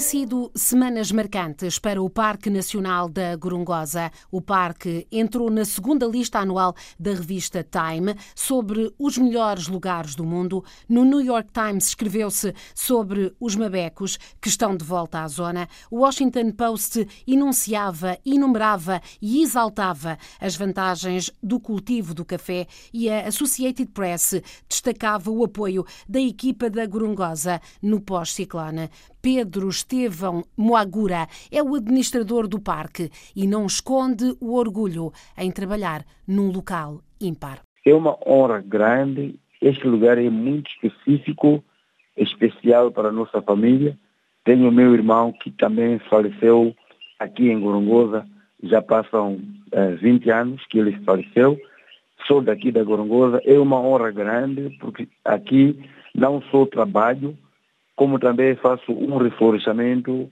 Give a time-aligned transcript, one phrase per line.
[0.00, 4.10] Sido semanas marcantes para o Parque Nacional da Gorongosa.
[4.30, 10.24] O parque entrou na segunda lista anual da revista Time sobre os melhores lugares do
[10.24, 10.64] mundo.
[10.88, 15.68] No New York Times escreveu-se sobre os mabecos que estão de volta à zona.
[15.90, 23.28] O Washington Post enunciava, enumerava e exaltava as vantagens do cultivo do café e a
[23.28, 28.88] Associated Press destacava o apoio da equipa da Gorongosa no pós-ciclone.
[29.22, 36.04] Pedro Estevão Moagura é o administrador do parque e não esconde o orgulho em trabalhar
[36.28, 37.62] num local ímpar.
[37.84, 39.34] É uma honra grande.
[39.60, 41.64] Este lugar é muito específico,
[42.16, 43.98] especial para a nossa família.
[44.44, 46.72] Tenho meu irmão que também faleceu
[47.18, 48.24] aqui em Gorongosa.
[48.62, 49.40] Já passam
[49.72, 51.58] eh, 20 anos que ele faleceu.
[52.28, 53.40] Sou daqui da Gorongosa.
[53.44, 55.76] É uma honra grande porque aqui
[56.14, 57.36] não só trabalho,
[58.00, 60.30] como também faço um reflorestamento,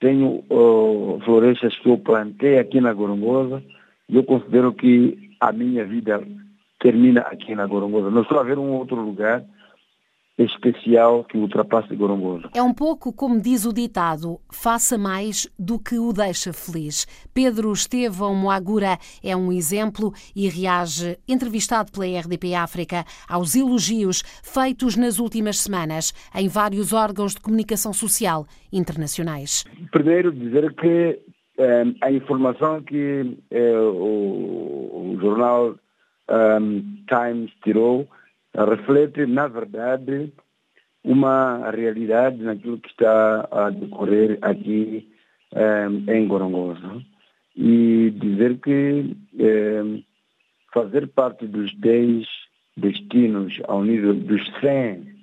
[0.00, 3.62] tenho uh, florestas que eu plantei aqui na Gorongosa
[4.08, 6.20] e eu considero que a minha vida
[6.80, 8.10] termina aqui na Gorongosa.
[8.10, 9.44] Não estou a ver um outro lugar
[10.36, 12.50] especial que ultrapasse Gorongosa.
[12.54, 17.06] É um pouco como diz o ditado, faça mais do que o deixa feliz.
[17.32, 24.96] Pedro Estevão Moagura é um exemplo e reage, entrevistado pela RDP África, aos elogios feitos
[24.96, 29.64] nas últimas semanas em vários órgãos de comunicação social internacionais.
[29.92, 31.20] Primeiro dizer que
[31.58, 35.76] eh, a informação que eh, o, o, jornal
[36.28, 38.08] um, Times tirou
[38.56, 40.32] reflete, na verdade,
[41.02, 45.08] uma realidade naquilo que está a decorrer aqui
[45.52, 47.02] eh, em Gorongosa.
[47.56, 50.02] E dizer que eh,
[50.72, 52.26] fazer parte dos 10
[52.76, 55.14] destinos ao nível dos 100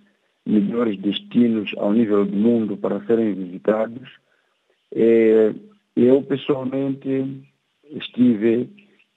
[0.45, 4.09] melhores destinos ao nível do mundo para serem visitados,
[4.93, 5.53] eh,
[5.95, 7.43] eu pessoalmente
[7.91, 8.69] estive,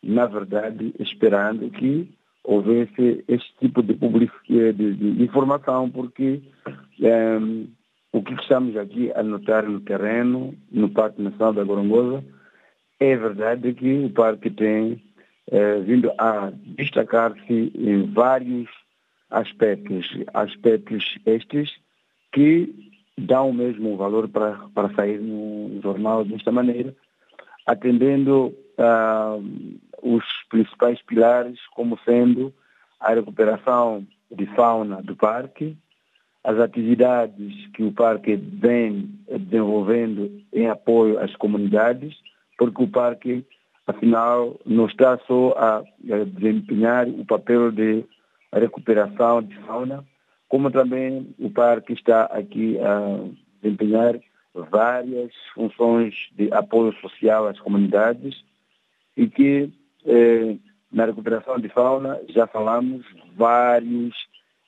[0.03, 2.09] na verdade, esperando que
[2.45, 6.43] houvesse este tipo de, de, de informação, porque
[7.41, 7.67] um,
[8.13, 12.23] o que estamos aqui a notar no terreno, no Parque Nacional da Gorongosa,
[13.01, 15.03] é verdade que o parque tem
[15.51, 18.69] eh, vindo a destacar-se em vários
[19.31, 21.71] aspectos, aspectos estes
[22.33, 22.73] que
[23.19, 26.95] dão o mesmo valor para, para sair no jornal desta maneira,
[27.67, 29.43] atendendo uh,
[30.55, 32.55] principais pilares, como sendo
[33.01, 35.77] a recuperação de fauna do parque,
[36.45, 42.15] as atividades que o parque vem desenvolvendo em apoio às comunidades,
[42.57, 43.45] porque o parque,
[43.85, 48.05] afinal, não está só a desempenhar o papel de
[48.53, 50.05] recuperação de fauna,
[50.49, 53.25] como também o parque está aqui a
[53.61, 54.21] desempenhar
[54.55, 58.37] várias funções de apoio social às comunidades
[59.17, 59.73] e que
[60.93, 63.05] na recuperação de fauna já falamos
[63.37, 64.15] vários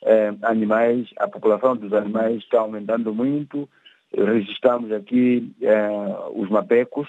[0.03, 3.69] eh, animais, a população dos animais está aumentando muito.
[4.13, 5.89] Registramos aqui eh,
[6.35, 7.09] os mapecos,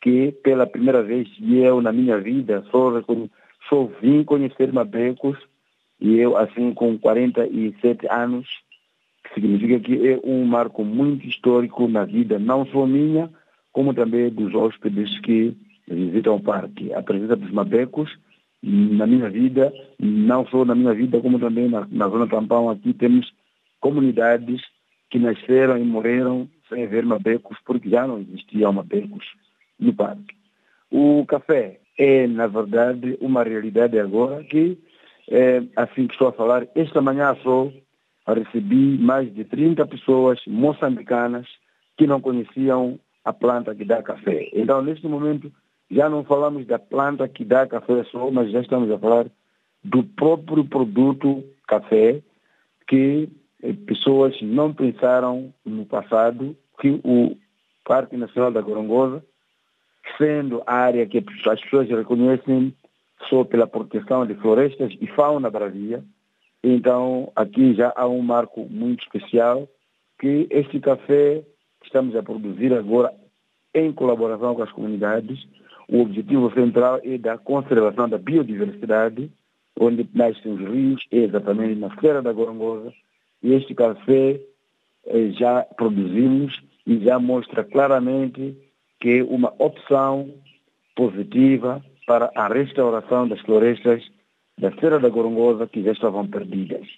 [0.00, 3.02] que pela primeira vez eu na minha vida só,
[3.68, 5.38] só vim conhecer mapecos
[6.00, 8.48] e eu assim com 47 anos,
[9.34, 13.30] significa que é um marco muito histórico na vida, não só minha,
[13.70, 15.56] como também dos hóspedes que
[15.94, 16.92] visitam o parque.
[16.92, 18.10] A presença dos mabecos
[18.62, 22.92] na minha vida, não só na minha vida, como também na, na zona Tampão, aqui
[22.94, 23.32] temos
[23.80, 24.60] comunidades
[25.10, 29.26] que nasceram e morreram sem ver mabecos, porque já não existiam mabecos
[29.78, 30.34] no parque.
[30.90, 34.78] O café é, na verdade, uma realidade agora que,
[35.28, 37.70] é, assim que estou a falar, esta manhã só
[38.26, 41.46] recebi mais de 30 pessoas moçambicanas
[41.96, 44.48] que não conheciam a planta que dá café.
[44.52, 45.52] Então, neste momento,
[45.92, 49.26] já não falamos da planta que dá café só, mas já estamos a falar
[49.84, 52.22] do próprio produto café
[52.88, 53.28] que
[53.62, 57.36] eh, pessoas não pensaram no passado que o
[57.84, 59.22] Parque Nacional da Gorongosa,
[60.16, 62.74] sendo a área que as pessoas reconhecem
[63.28, 66.02] só pela proteção de florestas e fauna bravia,
[66.64, 69.68] então aqui já há um marco muito especial
[70.18, 71.42] que este café
[71.80, 73.12] que estamos a produzir agora
[73.74, 75.46] em colaboração com as comunidades
[75.92, 79.30] o objetivo central é da conservação da biodiversidade,
[79.78, 82.90] onde nascem os rios, exatamente na feira da Gorongosa.
[83.42, 84.40] E este café
[85.06, 88.56] eh, já produzimos e já mostra claramente
[89.00, 90.32] que é uma opção
[90.96, 94.02] positiva para a restauração das florestas
[94.58, 96.88] da Serra da Gorongosa que já estavam perdidas.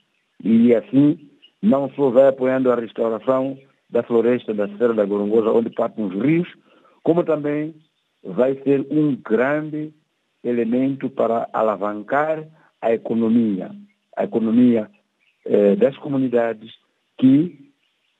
[0.40, 1.18] E assim,
[1.60, 3.58] não só vai apoiando a restauração
[3.90, 6.48] da floresta da Serra da Gorongosa, onde partem os rios,
[7.02, 7.74] como também
[8.24, 9.92] vai ser um grande
[10.42, 12.44] elemento para alavancar
[12.80, 13.70] a economia,
[14.16, 14.90] a economia
[15.44, 16.72] eh, das comunidades
[17.18, 17.70] que,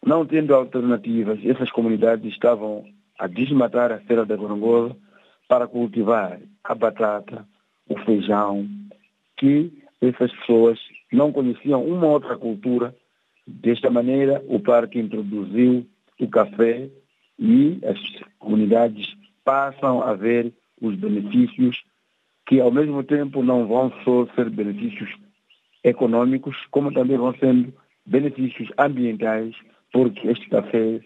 [0.05, 2.85] não tendo alternativas, essas comunidades estavam
[3.19, 4.97] a desmatar a Serra da Gorongosa
[5.49, 7.47] para cultivar a batata,
[7.89, 8.67] o feijão,
[9.37, 10.79] que essas pessoas
[11.13, 12.95] não conheciam uma outra cultura.
[13.47, 15.87] Desta maneira, o parque introduziu
[16.19, 16.89] o café
[17.39, 17.99] e as
[18.39, 21.83] comunidades passam a ver os benefícios
[22.47, 25.11] que, ao mesmo tempo, não vão só ser benefícios
[25.83, 27.73] econômicos, como também vão sendo
[28.07, 29.55] benefícios ambientais,
[29.93, 31.01] porque este café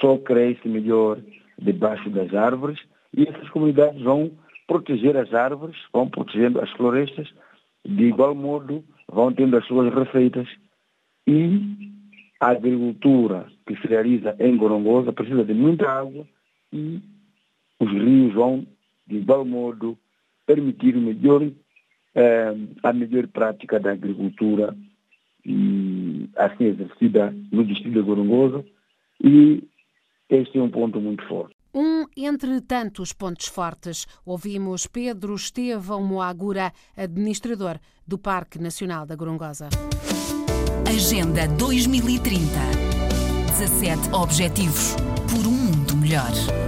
[0.00, 1.18] só cresce melhor
[1.58, 2.78] debaixo das árvores
[3.16, 4.30] e essas comunidades vão
[4.66, 7.28] proteger as árvores, vão protegendo as florestas,
[7.84, 10.48] de igual modo vão tendo as suas receitas
[11.26, 11.60] e
[12.40, 16.26] a agricultura que se realiza em Gorongosa precisa de muita água
[16.72, 17.00] e
[17.78, 18.66] os rios vão,
[19.06, 19.98] de igual modo,
[20.46, 21.42] permitir melhor,
[22.14, 24.76] eh, a melhor prática da agricultura
[25.44, 28.64] e assim exercida no distrito de Gorongosa
[29.22, 29.62] e
[30.28, 31.54] este é um ponto muito forte.
[31.74, 39.68] Um entre tantos pontos fortes, ouvimos Pedro Estevão Moagura, administrador do Parque Nacional da Gorongosa.
[40.88, 42.86] Agenda 2030.
[43.58, 44.96] 17 Objetivos
[45.28, 46.65] por um mundo melhor.